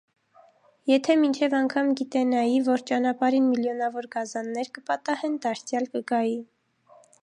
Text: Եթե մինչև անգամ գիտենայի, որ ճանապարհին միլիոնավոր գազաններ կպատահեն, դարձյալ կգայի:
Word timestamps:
Եթե 0.91 1.15
մինչև 1.23 1.53
անգամ 1.57 1.91
գիտենայի, 1.99 2.57
որ 2.69 2.85
ճանապարհին 2.93 3.47
միլիոնավոր 3.53 4.11
գազաններ 4.19 4.75
կպատահեն, 4.79 5.41
դարձյալ 5.49 5.91
կգայի: 5.97 6.39